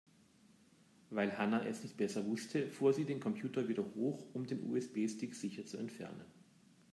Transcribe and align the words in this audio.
Weil 1.11 1.37
Hanna 1.37 1.63
es 1.63 1.83
nicht 1.83 1.95
besser 1.95 2.25
wusste, 2.25 2.67
fuhr 2.71 2.91
sie 2.91 3.03
den 3.05 3.19
Computer 3.19 3.67
wieder 3.67 3.85
hoch, 3.93 4.25
um 4.33 4.47
den 4.47 4.63
USB-Stick 4.67 5.35
sicher 5.35 5.63
zu 5.67 5.77
entfernen. 5.77 6.25